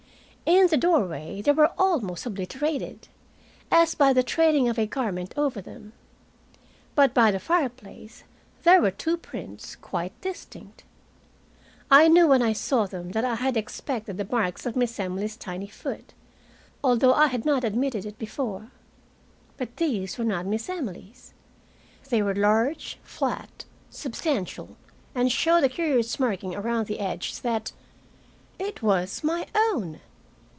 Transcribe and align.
In 0.43 0.67
the 0.67 0.75
doorway 0.75 1.41
they 1.41 1.53
were 1.53 1.71
almost 1.77 2.25
obliterated, 2.25 3.07
as 3.71 3.95
by 3.95 4.11
the 4.11 4.21
trailing 4.23 4.67
of 4.67 4.77
a 4.77 4.85
garment 4.85 5.33
over 5.37 5.61
them, 5.61 5.93
but 6.93 7.13
by 7.13 7.31
the 7.31 7.39
fireplace 7.39 8.25
there 8.63 8.81
were 8.81 8.91
two 8.91 9.15
prints 9.15 9.77
quite 9.77 10.19
distinct. 10.19 10.83
I 11.89 12.09
knew 12.09 12.27
when 12.27 12.41
I 12.41 12.51
saw 12.51 12.85
them 12.85 13.11
that 13.11 13.23
I 13.23 13.35
had 13.35 13.55
expected 13.55 14.17
the 14.17 14.27
marks 14.29 14.65
of 14.65 14.75
Miss 14.75 14.99
Emily's 14.99 15.37
tiny 15.37 15.67
foot, 15.67 16.13
although 16.83 17.13
I 17.13 17.27
had 17.27 17.45
not 17.45 17.63
admitted 17.63 18.05
it 18.05 18.19
before. 18.19 18.71
But 19.55 19.77
these 19.77 20.17
were 20.17 20.25
not 20.25 20.45
Miss 20.45 20.67
Emily's. 20.69 21.33
They 22.09 22.21
were 22.21 22.35
large, 22.35 22.99
flat, 23.03 23.63
substantial, 23.89 24.75
and 25.15 25.25
one 25.25 25.29
showed 25.29 25.63
a 25.63 25.69
curious 25.69 26.19
marking 26.19 26.55
around 26.55 26.87
the 26.87 26.99
edge 26.99 27.39
that 27.41 27.71
It 28.59 28.81
was 28.81 29.23
my 29.23 29.47
own! 29.55 30.01